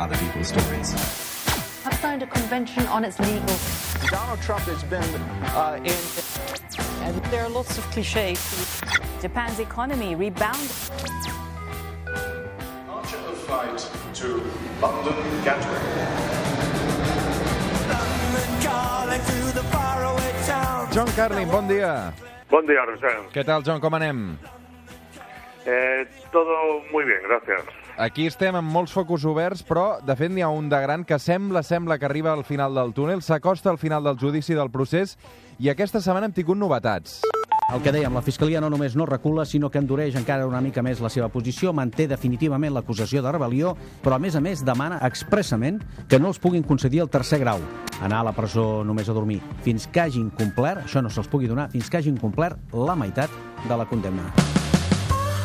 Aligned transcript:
other 0.00 0.16
people's 0.16 0.48
stories. 0.48 0.94
have 1.84 1.94
signed 2.00 2.22
a 2.22 2.26
convention 2.26 2.86
on 2.86 3.04
its 3.04 3.18
legal. 3.20 3.56
Donald 4.08 4.40
Trump 4.40 4.62
has 4.64 4.82
been 4.84 5.04
uh, 5.52 5.78
in. 5.84 6.00
And 7.04 7.14
there 7.30 7.44
are 7.44 7.50
lots 7.50 7.76
of 7.76 7.84
cliches. 7.90 8.80
Japan's 9.20 9.60
economy 9.60 10.14
rebounded. 10.14 10.70
Archer 12.88 13.16
of 13.18 13.38
flight 13.44 13.78
to 14.14 14.26
London 14.80 15.44
Gatwick. 15.44 16.30
John 20.92 21.06
Carlin, 21.14 21.48
bon 21.48 21.68
dia. 21.68 22.12
Buen 22.50 22.66
día, 22.66 22.82
Rosén. 22.84 23.30
Què 23.30 23.44
tal, 23.46 23.62
John, 23.62 23.78
com 23.80 23.94
anem? 23.94 24.36
Eh, 25.64 26.04
todo 26.32 26.82
muy 26.90 27.04
bien, 27.04 27.20
gracias. 27.22 27.79
Aquí 28.00 28.24
estem 28.24 28.56
amb 28.56 28.72
molts 28.72 28.94
focus 28.96 29.26
oberts, 29.28 29.60
però, 29.60 29.98
de 30.00 30.14
fet, 30.16 30.32
n'hi 30.32 30.40
ha 30.40 30.48
un 30.48 30.70
de 30.72 30.78
gran 30.80 31.02
que 31.04 31.18
sembla, 31.20 31.60
sembla 31.60 31.98
que 32.00 32.06
arriba 32.08 32.32
al 32.32 32.46
final 32.48 32.72
del 32.72 32.94
túnel, 32.96 33.20
s'acosta 33.20 33.68
al 33.68 33.76
final 33.76 34.06
del 34.08 34.16
judici 34.16 34.56
del 34.56 34.70
procés, 34.72 35.18
i 35.60 35.68
aquesta 35.68 36.00
setmana 36.00 36.30
hem 36.30 36.32
tingut 36.32 36.56
novetats. 36.56 37.18
El 37.74 37.82
que 37.84 37.92
dèiem, 37.92 38.16
la 38.16 38.22
Fiscalia 38.24 38.62
no 38.64 38.70
només 38.72 38.96
no 38.96 39.04
recula, 39.04 39.44
sinó 39.44 39.68
que 39.68 39.82
endureix 39.82 40.16
encara 40.16 40.46
una 40.48 40.62
mica 40.64 40.80
més 40.80 41.02
la 41.04 41.10
seva 41.12 41.28
posició, 41.28 41.74
manté 41.76 42.06
definitivament 42.08 42.72
l'acusació 42.72 43.20
de 43.20 43.34
rebel·lió, 43.36 43.74
però 44.00 44.16
a 44.16 44.22
més 44.24 44.34
a 44.34 44.40
més 44.40 44.64
demana 44.64 45.02
expressament 45.04 45.82
que 46.08 46.18
no 46.18 46.32
els 46.32 46.40
puguin 46.40 46.64
concedir 46.64 47.04
el 47.04 47.12
tercer 47.12 47.42
grau, 47.44 47.60
anar 48.00 48.22
a 48.22 48.30
la 48.30 48.32
presó 48.32 48.80
només 48.80 49.12
a 49.12 49.18
dormir, 49.18 49.42
fins 49.60 49.84
que 49.92 50.06
hagin 50.06 50.32
complert, 50.40 50.86
això 50.88 51.04
no 51.04 51.12
se'ls 51.12 51.28
pugui 51.28 51.52
donar, 51.52 51.68
fins 51.68 51.92
que 51.92 52.00
hagin 52.00 52.16
complert 52.16 52.72
la 52.72 52.96
meitat 52.96 53.28
de 53.68 53.76
la 53.76 53.84
condemna. 53.92 54.32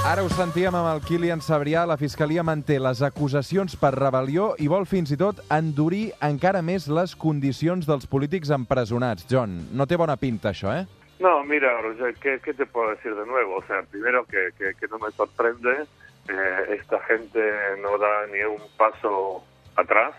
Ara 0.00 0.22
ho 0.24 0.30
sentíem 0.32 0.72
amb 0.72 0.88
el 0.88 1.02
Kilian 1.04 1.42
Sabrià, 1.44 1.82
la 1.84 1.98
Fiscalia 2.00 2.40
manté 2.40 2.78
les 2.80 3.02
acusacions 3.04 3.74
per 3.76 3.90
rebel·lió 3.92 4.54
i 4.56 4.68
vol 4.72 4.86
fins 4.88 5.12
i 5.12 5.18
tot 5.20 5.42
endurir 5.52 6.14
encara 6.24 6.62
més 6.64 6.86
les 6.88 7.12
condicions 7.20 7.84
dels 7.84 8.08
polítics 8.08 8.48
empresonats. 8.56 9.26
John, 9.28 9.58
no 9.76 9.84
té 9.86 9.98
bona 10.00 10.16
pinta 10.16 10.54
això, 10.54 10.72
eh? 10.72 10.86
No, 11.20 11.44
mira, 11.44 11.74
Roger, 11.84 12.14
¿qué, 12.16 12.38
qué 12.42 12.54
te 12.54 12.64
puedo 12.64 12.94
decir 12.94 13.14
de 13.14 13.26
nuevo? 13.28 13.58
O 13.58 13.64
sea, 13.68 13.82
primero 13.90 14.24
que, 14.24 14.48
que, 14.56 14.72
que 14.72 14.88
no 14.88 14.98
me 14.98 15.10
sorprende, 15.12 15.84
eh, 16.32 16.78
esta 16.80 16.98
gente 17.00 17.44
no 17.82 17.98
da 17.98 18.26
ni 18.32 18.40
un 18.48 18.62
paso 18.78 19.44
atrás. 19.76 20.14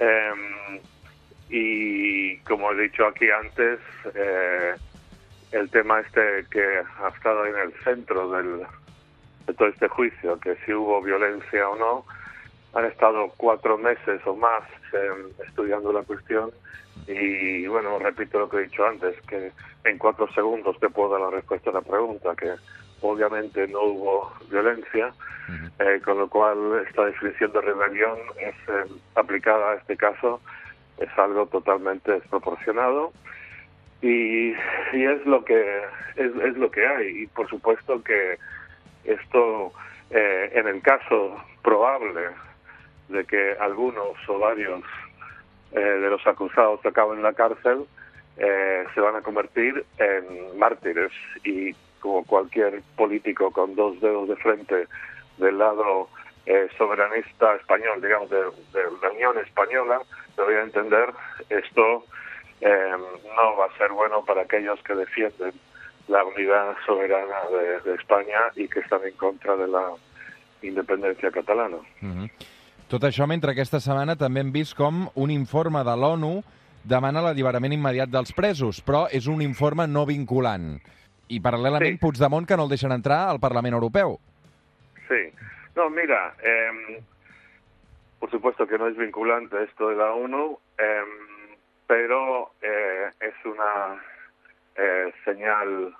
Eh, 0.00 0.80
y 1.50 2.38
como 2.38 2.72
he 2.72 2.88
dicho 2.88 3.06
aquí 3.06 3.26
antes, 3.30 3.80
eh, 4.14 4.74
el 5.52 5.70
tema 5.70 6.00
este 6.00 6.46
que 6.50 6.82
ha 7.02 7.08
estado 7.08 7.46
en 7.46 7.56
el 7.56 7.72
centro 7.84 8.30
del, 8.30 8.66
de 9.46 9.54
todo 9.54 9.68
este 9.68 9.88
juicio, 9.88 10.38
que 10.40 10.56
si 10.64 10.72
hubo 10.72 11.02
violencia 11.02 11.68
o 11.68 11.76
no, 11.76 12.04
han 12.74 12.84
estado 12.84 13.32
cuatro 13.36 13.78
meses 13.78 14.20
o 14.26 14.36
más 14.36 14.62
eh, 14.92 15.10
estudiando 15.46 15.92
la 15.92 16.02
cuestión. 16.02 16.50
Y 17.06 17.66
bueno, 17.66 17.98
repito 17.98 18.38
lo 18.38 18.48
que 18.48 18.58
he 18.58 18.62
dicho 18.64 18.86
antes, 18.86 19.18
que 19.22 19.52
en 19.84 19.98
cuatro 19.98 20.30
segundos 20.32 20.78
te 20.80 20.90
puedo 20.90 21.10
dar 21.10 21.20
la 21.22 21.30
respuesta 21.30 21.70
a 21.70 21.74
la 21.74 21.80
pregunta, 21.80 22.34
que 22.36 22.54
obviamente 23.00 23.66
no 23.68 23.82
hubo 23.82 24.32
violencia, 24.50 25.12
eh, 25.78 26.00
con 26.04 26.18
lo 26.18 26.28
cual 26.28 26.84
esta 26.86 27.06
definición 27.06 27.52
de 27.52 27.60
rebelión 27.62 28.18
es 28.38 28.54
eh, 28.68 28.92
aplicada 29.14 29.72
a 29.72 29.74
este 29.76 29.96
caso 29.96 30.40
es 30.98 31.08
algo 31.16 31.46
totalmente 31.46 32.12
desproporcionado 32.12 33.12
y, 34.02 34.52
es 34.92 35.26
lo 35.26 35.44
que 35.44 35.82
es, 36.16 36.34
es 36.36 36.56
lo 36.56 36.70
que 36.70 36.86
hay. 36.86 37.22
Y 37.22 37.26
por 37.26 37.48
supuesto 37.48 38.02
que 38.02 38.38
esto 39.04 39.72
eh, 40.10 40.50
en 40.54 40.68
el 40.68 40.82
caso 40.82 41.36
probable 41.62 42.30
de 43.08 43.24
que 43.24 43.56
algunos 43.58 44.16
o 44.28 44.38
varios 44.38 44.82
eh, 45.72 45.80
de 45.80 46.10
los 46.10 46.26
acusados 46.26 46.84
acaben 46.84 47.18
en 47.18 47.22
la 47.22 47.32
cárcel 47.32 47.84
eh, 48.36 48.84
se 48.94 49.00
van 49.00 49.16
a 49.16 49.22
convertir 49.22 49.84
en 49.98 50.58
mártires. 50.58 51.12
Y 51.44 51.74
como 52.00 52.24
cualquier 52.24 52.82
político 52.96 53.50
con 53.50 53.74
dos 53.74 54.00
dedos 54.00 54.28
de 54.28 54.36
frente 54.36 54.86
del 55.38 55.58
lado 55.58 56.08
eh, 56.46 56.68
soberanista 56.78 57.56
español, 57.56 58.00
digamos, 58.00 58.30
de, 58.30 58.38
de 58.38 58.84
la 59.02 59.10
Unión 59.10 59.38
Española, 59.38 60.00
debería 60.36 60.62
entender 60.62 61.10
esto 61.50 62.04
eh, 62.60 62.96
no 63.36 63.56
va 63.56 63.66
a 63.66 63.78
ser 63.78 63.92
bueno 63.92 64.24
para 64.24 64.42
aquellos 64.42 64.82
que 64.82 64.94
defienden 64.94 65.52
la 66.08 66.24
unidad 66.24 66.76
soberana 66.86 67.40
de, 67.50 67.80
de 67.90 67.96
España 67.96 68.38
y 68.56 68.68
que 68.68 68.80
están 68.80 69.04
en 69.04 69.14
contra 69.14 69.56
de 69.56 69.68
la 69.68 69.92
independencia 70.62 71.30
catalana. 71.30 71.78
Tot 72.88 73.04
això 73.04 73.26
mentre 73.28 73.52
aquesta 73.52 73.82
setmana 73.84 74.16
també 74.16 74.40
hem 74.40 74.52
vist 74.52 74.74
com 74.76 75.04
un 75.14 75.30
informe 75.30 75.82
de 75.84 75.96
l'ONU 75.96 76.38
demana 76.88 77.20
l'alliberament 77.20 77.74
immediat 77.76 78.08
dels 78.08 78.32
presos, 78.32 78.80
però 78.80 79.04
és 79.12 79.28
un 79.28 79.42
informe 79.44 79.86
no 79.86 80.06
vinculant. 80.08 80.78
I 81.28 81.42
paral·lelament 81.44 81.98
Sí. 81.98 82.00
Puigdemont 82.00 82.46
que 82.48 82.56
no 82.56 82.64
el 82.64 82.72
deixen 82.72 82.92
entrar 82.92 83.28
al 83.28 83.40
Parlament 83.40 83.74
Europeu. 83.74 84.18
Sí. 85.06 85.28
No, 85.76 85.90
mira, 85.90 86.34
eh, 86.42 87.02
por 88.18 88.30
supuesto 88.30 88.66
que 88.66 88.78
no 88.78 88.88
es 88.88 88.96
vinculante 88.96 89.62
esto 89.64 89.90
de 89.90 89.96
la 89.96 90.12
ONU, 90.12 90.58
eh, 90.78 91.04
pero 91.88 92.52
eh, 92.62 93.10
es 93.18 93.34
una 93.44 94.00
eh, 94.76 95.12
señal 95.24 95.96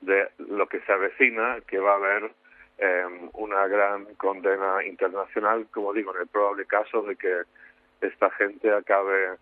de 0.00 0.28
lo 0.38 0.66
que 0.68 0.80
se 0.80 0.92
avecina, 0.92 1.58
que 1.66 1.78
va 1.78 1.92
a 1.92 1.96
haber 1.96 2.30
eh, 2.78 3.28
una 3.32 3.66
gran 3.66 4.14
condena 4.14 4.84
internacional, 4.84 5.66
como 5.72 5.92
digo, 5.92 6.14
en 6.14 6.22
el 6.22 6.28
probable 6.28 6.64
caso 6.66 7.02
de 7.02 7.16
que 7.16 7.42
esta 8.00 8.30
gente 8.30 8.72
acabe 8.72 9.36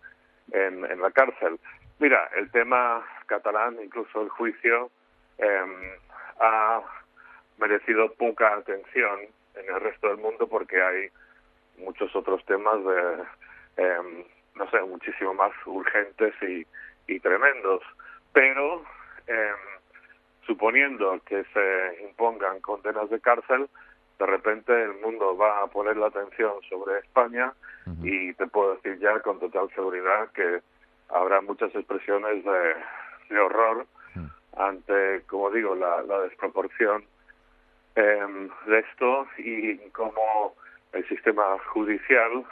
en, 0.51 0.83
en 0.83 0.99
la 0.99 1.11
cárcel. 1.11 1.59
Mira, 1.99 2.29
el 2.35 2.49
tema 2.51 3.05
catalán, 3.27 3.77
incluso 3.81 4.23
el 4.23 4.29
juicio, 4.29 4.89
eh, 5.37 5.97
ha 6.39 6.81
merecido 7.59 8.11
poca 8.13 8.55
atención 8.55 9.19
en 9.55 9.75
el 9.75 9.79
resto 9.79 10.07
del 10.07 10.17
mundo 10.17 10.47
porque 10.47 10.81
hay 10.81 11.09
muchos 11.77 12.15
otros 12.15 12.43
temas 12.45 12.83
de, 12.83 13.23
eh, 13.77 14.25
no 14.55 14.69
sé, 14.69 14.81
muchísimo 14.81 15.33
más 15.33 15.51
urgentes 15.65 16.33
y, 16.41 16.65
y 17.07 17.19
tremendos. 17.19 17.81
Pero 18.33 18.83
eh, 19.27 19.51
suponiendo 20.45 21.19
que 21.25 21.43
se 21.53 22.03
impongan 22.03 22.59
condenas 22.61 23.09
de 23.09 23.19
cárcel, 23.19 23.69
de 24.19 24.25
repente 24.25 24.83
el 24.83 24.93
mundo 25.01 25.35
va 25.35 25.63
a 25.63 25.67
poner 25.67 25.97
la 25.97 26.07
atención 26.07 26.53
sobre 26.69 26.99
España 26.99 27.53
y 28.01 28.33
te 28.35 28.47
puedo 28.47 28.75
decir 28.75 28.97
ya 28.99 29.19
con 29.19 29.39
total 29.39 29.69
seguridad 29.75 30.31
que 30.31 30.61
habrá 31.09 31.41
muchas 31.41 31.73
expresiones 31.75 32.43
de, 32.45 32.75
de 33.29 33.39
horror 33.39 33.85
ante, 34.55 35.23
como 35.27 35.49
digo, 35.49 35.75
la, 35.75 36.01
la 36.03 36.19
desproporción 36.21 37.03
eh, 37.95 38.49
de 38.67 38.79
esto 38.79 39.27
y 39.37 39.77
cómo 39.89 40.55
el 40.93 41.07
sistema 41.07 41.57
judicial 41.73 42.45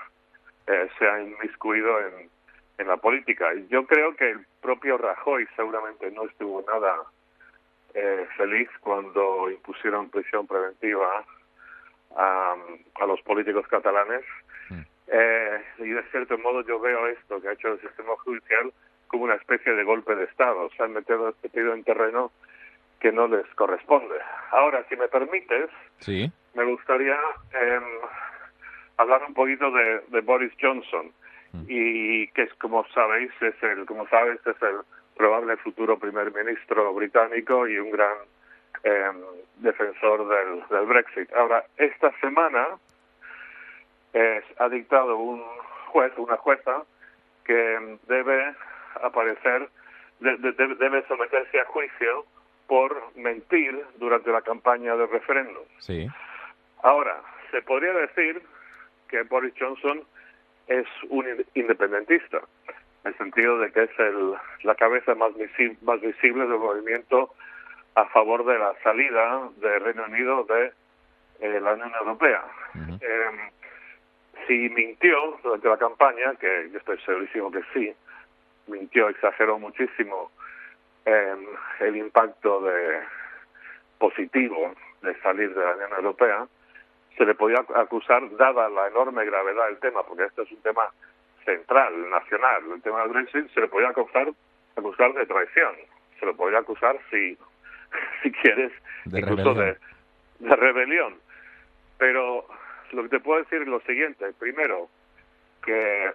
eh, 0.68 0.90
se 0.98 1.08
ha 1.08 1.22
inmiscuido 1.22 2.00
en, 2.00 2.30
en 2.78 2.88
la 2.88 2.98
política. 2.98 3.54
Y 3.54 3.68
Yo 3.68 3.86
creo 3.86 4.16
que 4.16 4.32
el 4.32 4.46
propio 4.62 4.98
Rajoy 4.98 5.48
seguramente 5.56 6.10
no 6.12 6.24
estuvo 6.26 6.64
nada 6.64 6.98
eh, 7.94 8.28
feliz 8.38 8.70
cuando 8.82 9.50
impusieron 9.50 10.10
prisión 10.10 10.48
preventiva 10.48 11.26
a, 12.16 12.56
a 12.96 13.06
los 13.06 13.22
políticos 13.22 13.68
catalanes. 13.68 14.24
Eh, 15.14 15.62
y 15.80 15.90
de 15.90 16.04
cierto 16.12 16.38
modo 16.38 16.62
yo 16.66 16.80
veo 16.80 17.06
esto 17.08 17.42
que 17.42 17.50
ha 17.50 17.54
hecho 17.54 17.74
el 17.74 17.82
sistema 17.82 18.14
judicial 18.24 18.72
como 19.08 19.26
una 19.26 19.36
especie 19.36 19.74
de 19.74 19.84
golpe 19.84 20.16
de 20.16 20.24
Estado. 20.24 20.70
Se 20.78 20.84
han 20.84 20.94
metido, 20.94 21.36
metido 21.44 21.74
en 21.74 21.84
terreno 21.84 22.32
que 23.02 23.12
no 23.12 23.28
les 23.28 23.46
corresponde. 23.56 24.16
Ahora, 24.52 24.86
si 24.88 24.96
me 24.96 25.10
permites, 25.10 25.70
Sí. 26.00 26.32
me 26.54 26.64
gustaría 26.64 27.18
eh, 27.54 27.82
hablar 29.02 29.24
un 29.28 29.34
poquito 29.34 29.72
de, 29.72 30.02
de 30.08 30.22
Boris 30.22 30.54
Johnson 30.62 31.12
y 31.68 32.28
que 32.30 32.44
es 32.44 32.54
como 32.56 32.86
sabéis 32.90 33.32
es 33.42 33.62
el 33.64 33.86
como 33.86 34.08
sabes 34.08 34.40
es 34.46 34.62
el 34.62 34.78
probable 35.18 35.58
futuro 35.58 36.00
primer 36.00 36.34
ministro 36.34 36.94
británico 36.94 37.68
y 37.68 37.78
un 37.78 37.92
gran 37.92 38.16
eh, 38.84 39.12
defensor 39.58 40.28
del, 40.30 40.64
del 40.70 40.86
Brexit. 40.88 41.32
Ahora 41.34 41.64
esta 41.78 42.12
semana 42.22 42.68
eh, 44.14 44.42
ha 44.60 44.70
dictado 44.70 45.18
un 45.18 45.42
juez 45.88 46.14
una 46.18 46.38
jueza 46.38 46.84
que 47.44 47.98
debe 48.08 48.56
aparecer 49.04 49.70
de- 50.20 50.38
de- 50.38 50.76
debe 50.76 51.06
someterse 51.08 51.60
a 51.60 51.66
juicio 51.66 52.26
por 52.68 53.16
mentir 53.18 53.84
durante 53.98 54.32
la 54.32 54.42
campaña 54.42 54.96
del 54.96 55.10
referéndum. 55.10 55.64
Sí. 55.80 56.08
Ahora, 56.84 57.22
se 57.52 57.62
podría 57.64 57.92
decir 57.94 58.42
que 59.12 59.22
Boris 59.24 59.54
Johnson 59.60 60.02
es 60.68 60.88
un 61.10 61.28
in- 61.28 61.46
independentista, 61.54 62.40
en 63.04 63.12
el 63.12 63.18
sentido 63.18 63.60
de 63.60 63.72
que 63.72 63.84
es 63.84 64.00
el, 64.00 64.34
la 64.64 64.76
cabeza 64.76 65.14
más, 65.16 65.32
visi- 65.34 65.78
más 65.82 66.00
visible 66.02 66.48
del 66.48 66.58
movimiento 66.60 67.34
a 67.96 68.06
favor 68.06 68.46
de 68.46 68.58
la 68.58 68.74
salida 68.84 69.50
del 69.58 69.82
Reino 69.82 70.06
Unido 70.06 70.46
de 70.46 70.72
eh, 71.42 71.60
la 71.60 71.74
Unión 71.74 71.92
Europea. 72.00 72.44
Eh, 73.02 73.50
si 74.48 74.70
mintió 74.70 75.38
durante 75.44 75.68
la 75.68 75.78
campaña, 75.78 76.34
que 76.40 76.70
yo 76.72 76.78
estoy 76.80 76.98
segurísimo 77.02 77.52
que 77.52 77.62
sí, 77.74 77.94
mintió, 78.68 79.10
exageró 79.10 79.60
muchísimo 79.60 80.32
en 81.06 81.46
el 81.80 81.98
impacto 81.98 82.62
de 82.62 83.02
positivo 83.98 84.74
de 85.02 85.20
salir 85.22 85.54
de 85.54 85.64
la 85.64 85.74
Unión 85.76 85.92
Europea, 85.98 86.48
se 87.18 87.26
le 87.26 87.36
podía 87.36 87.64
acusar, 87.76 88.24
dada 88.38 88.70
la 88.70 88.88
enorme 88.88 89.26
gravedad 89.26 89.68
del 89.68 89.80
tema, 89.80 90.04
porque 90.04 90.26
esto 90.26 90.44
es 90.44 90.52
un 90.52 90.62
tema 90.62 90.90
central, 91.46 92.10
nacional, 92.10 92.64
el 92.74 92.82
tema 92.82 93.02
del 93.02 93.10
Brexit, 93.10 93.50
se 93.54 93.62
le 93.62 93.68
podía 93.68 93.90
acusar, 93.90 94.30
acusar 94.76 95.14
de 95.14 95.26
traición, 95.26 95.76
se 96.20 96.26
le 96.26 96.34
podía 96.34 96.60
acusar, 96.60 96.98
si, 97.10 97.38
si 98.24 98.32
quieres, 98.32 98.72
De 99.06 99.20
incluso 99.20 99.54
rebelión. 99.54 99.78
de, 100.40 100.48
de 100.50 100.56
rebelión. 100.56 101.16
Pero 101.98 102.46
lo 102.92 103.04
que 103.04 103.10
te 103.10 103.20
puedo 103.20 103.40
decir 103.40 103.62
es 103.62 103.68
lo 103.68 103.80
siguiente. 103.82 104.34
Primero, 104.40 104.90
que 105.64 106.12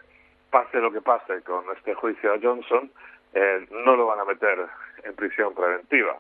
pase 0.50 0.78
lo 0.78 0.90
que 0.92 1.00
pase 1.00 1.42
con 1.42 1.64
este 1.76 1.94
juicio 1.94 2.32
a 2.34 2.38
Johnson, 2.42 2.90
eh, 3.34 3.66
no 3.70 3.96
lo 3.96 4.06
van 4.06 4.20
a 4.20 4.25
meter 4.25 4.66
en 5.04 5.14
prisión 5.14 5.54
preventiva. 5.54 6.19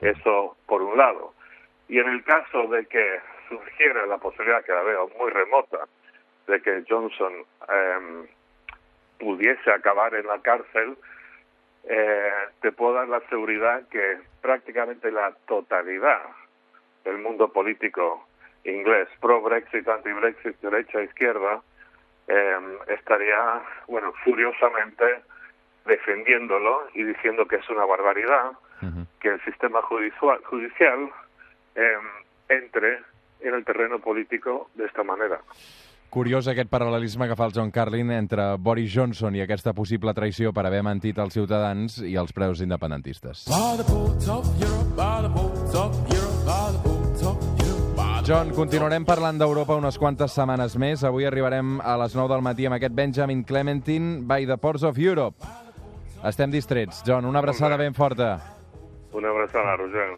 Eso 0.00 0.56
por 0.66 0.82
un 0.82 0.96
lado. 0.96 1.34
Y 1.88 1.98
en 1.98 2.08
el 2.08 2.24
caso 2.24 2.66
de 2.68 2.86
que 2.86 3.20
surgiera 3.48 4.06
la 4.06 4.18
posibilidad, 4.18 4.64
que 4.64 4.72
la 4.72 4.82
veo 4.82 5.10
muy 5.18 5.30
remota, 5.30 5.86
de 6.46 6.60
que 6.60 6.84
Johnson 6.88 7.32
eh, 7.68 8.28
pudiese 9.18 9.70
acabar 9.70 10.14
en 10.14 10.26
la 10.26 10.40
cárcel, 10.40 10.96
eh, 11.84 12.32
te 12.60 12.72
puedo 12.72 12.94
dar 12.94 13.08
la 13.08 13.20
seguridad 13.28 13.86
que 13.88 14.18
prácticamente 14.40 15.10
la 15.10 15.32
totalidad 15.46 16.22
del 17.04 17.18
mundo 17.18 17.52
político 17.52 18.26
inglés, 18.64 19.08
pro-Brexit, 19.20 19.86
anti-Brexit, 19.86 20.58
derecha 20.60 21.00
e 21.00 21.04
izquierda, 21.04 21.62
eh, 22.28 22.78
estaría, 22.88 23.62
bueno, 23.86 24.12
furiosamente 24.24 25.04
defendiéndolo 25.84 26.88
y 26.94 27.04
diciendo 27.04 27.46
que 27.46 27.56
es 27.56 27.68
una 27.68 27.84
barbaridad 27.84 28.52
que 29.20 29.28
el 29.28 29.42
sistema 29.44 29.80
judicial, 29.82 30.42
judicial 30.44 31.10
eh, 31.74 31.98
entre 32.50 33.00
en 33.44 33.54
el 33.54 33.64
terreno 33.64 33.98
político 34.00 34.70
de 34.74 34.86
esta 34.86 35.04
manera. 35.04 35.40
Curiós 36.14 36.46
aquest 36.46 36.70
paral·lelisme 36.70 37.26
que 37.26 37.34
fa 37.34 37.48
el 37.48 37.54
John 37.56 37.72
Carlin 37.74 38.12
entre 38.14 38.52
Boris 38.62 38.92
Johnson 38.94 39.34
i 39.34 39.42
aquesta 39.42 39.72
possible 39.74 40.12
traïció 40.14 40.52
per 40.54 40.62
haver 40.68 40.84
mentit 40.86 41.18
als 41.18 41.34
ciutadans 41.34 41.96
i 42.06 42.14
els 42.14 42.30
preus 42.30 42.62
independentistes. 42.62 43.48
John, 48.24 48.54
continuarem 48.56 49.04
parlant 49.04 49.42
d'Europa 49.42 49.74
unes 49.76 49.98
quantes 49.98 50.32
setmanes 50.38 50.78
més. 50.78 51.02
Avui 51.04 51.26
arribarem 51.26 51.80
a 51.82 51.98
les 52.00 52.14
9 52.14 52.30
del 52.30 52.46
matí 52.46 52.70
amb 52.70 52.78
aquest 52.78 52.94
Benjamin 52.94 53.42
Clementine 53.44 54.22
by 54.22 54.46
the 54.46 54.56
Ports 54.56 54.86
of 54.86 55.02
Europe. 55.02 55.42
Estem 56.24 56.54
distrets. 56.54 57.02
John, 57.04 57.26
una 57.26 57.42
abraçada 57.42 57.76
ben 57.76 57.92
forta. 57.92 58.38
Una 59.12 59.28
abraçada, 59.34 59.76
Roger. 59.76 60.08